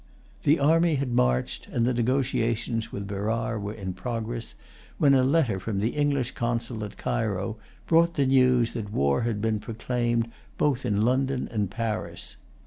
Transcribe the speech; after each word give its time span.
The 0.41 0.57
army 0.59 0.95
had 0.95 1.11
marched, 1.13 1.67
and 1.67 1.85
the 1.85 1.93
negotiations 1.93 2.91
with 2.91 3.05
Berar 3.05 3.59
were 3.59 3.75
in 3.75 3.93
progress, 3.93 4.55
when 4.97 5.13
a 5.13 5.21
letter 5.21 5.59
from 5.59 5.77
the 5.79 5.89
English 5.91 6.31
consul 6.31 6.83
at 6.83 6.97
Cairo 6.97 7.57
brought 7.85 8.15
the 8.15 8.25
news 8.25 8.73
that 8.73 8.91
war 8.91 9.21
had 9.21 9.41
been 9.43 9.59
proclaimed 9.59 10.31
both 10.57 10.87
in 10.87 11.01
London 11.01 11.47
and 11.51 11.69
Paris. 11.69 12.37